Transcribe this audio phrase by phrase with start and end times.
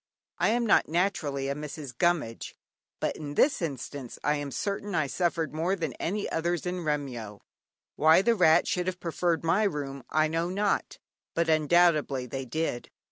[0.39, 1.95] I am not naturally a "Mrs.
[1.95, 2.55] Gummidge,"
[2.99, 7.39] but in this instance I am certain I suffered more than any others in Remyo.
[7.97, 10.97] Why the rats should have preferred my room I know not,
[11.35, 12.89] but undoubtedly they did.